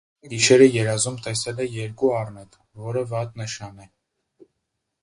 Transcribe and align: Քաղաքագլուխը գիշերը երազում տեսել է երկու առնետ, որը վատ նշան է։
Քաղաքագլուխը 0.01 0.37
գիշերը 0.37 0.67
երազում 0.75 1.19
տեսել 1.27 1.61
է 1.65 1.67
երկու 1.75 2.11
առնետ, 2.23 2.59
որը 2.87 3.05
վատ 3.13 3.39
նշան 3.45 3.79
է։ 3.87 3.89